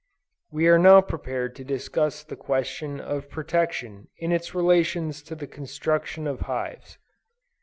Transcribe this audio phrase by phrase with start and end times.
[0.49, 5.45] We are now prepared to discuss the question of protection in its relations to the
[5.45, 6.97] construction of hives.